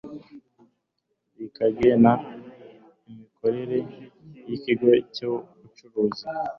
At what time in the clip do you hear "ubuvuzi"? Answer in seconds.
5.87-6.25